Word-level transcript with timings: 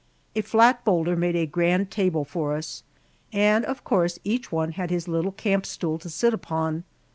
A 0.35 0.41
flat 0.41 0.83
boulder 0.83 1.15
made 1.15 1.35
a 1.35 1.45
grand 1.45 1.91
table 1.91 2.25
for 2.25 2.55
us, 2.55 2.81
and 3.31 3.63
of 3.65 3.83
course 3.83 4.17
each 4.23 4.51
one 4.51 4.71
had 4.71 4.89
his 4.89 5.07
little 5.07 5.31
camp 5.31 5.63
stool 5.63 5.99
to 5.99 6.09
sit 6.09 6.33
upon. 6.33 6.85